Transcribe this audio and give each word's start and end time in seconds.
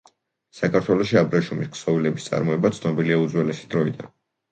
საქართველოში 0.59 1.19
აბრეშუმის 1.19 1.69
ქსოვილების 1.75 2.25
წარმოება 2.29 2.71
ცნობილია 2.79 3.19
უძველესი 3.27 3.69
დროიდან. 3.75 4.11